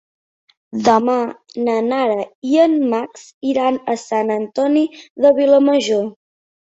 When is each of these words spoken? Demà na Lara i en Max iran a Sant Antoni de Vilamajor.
Demà 0.87 1.17
na 1.67 1.75
Lara 1.91 2.25
i 2.53 2.57
en 2.63 2.73
Max 2.95 3.27
iran 3.53 3.79
a 3.95 3.99
Sant 4.05 4.35
Antoni 4.41 4.87
de 5.27 5.35
Vilamajor. 5.43 6.07